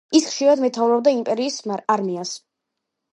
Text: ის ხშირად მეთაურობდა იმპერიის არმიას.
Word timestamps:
ის 0.19 0.23
ხშირად 0.29 0.61
მეთაურობდა 0.63 1.13
იმპერიის 1.17 1.57
არმიას. 1.97 2.33